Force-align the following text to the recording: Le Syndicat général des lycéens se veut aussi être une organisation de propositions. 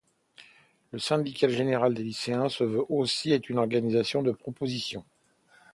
Le 0.93 0.97
Syndicat 0.97 1.47
général 1.47 1.93
des 1.93 2.01
lycéens 2.01 2.49
se 2.49 2.63
veut 2.63 2.83
aussi 2.89 3.33
être 3.33 3.49
une 3.51 3.59
organisation 3.59 4.23
de 4.23 4.31
propositions. 4.31 5.05